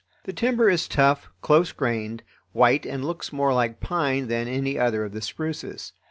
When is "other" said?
4.79-5.05